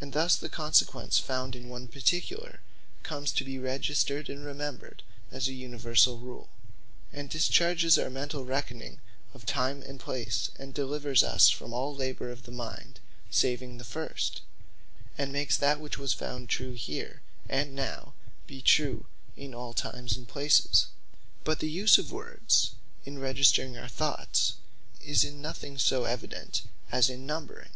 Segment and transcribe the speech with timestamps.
[0.00, 2.60] And thus the consequence found in one particular,
[3.02, 6.50] comes to be registred and remembred, as a Universall rule;
[7.12, 9.00] and discharges our mentall reckoning,
[9.34, 13.82] of time and place; and delivers us from all labour of the mind, saving the
[13.84, 14.42] first;
[15.18, 18.14] and makes that which was found true Here, and Now, to
[18.46, 19.06] be true
[19.36, 20.86] in All Times and Places.
[21.42, 24.52] But the use of words in registring our thoughts,
[25.00, 26.62] is in nothing so evident
[26.92, 27.72] as in Numbering.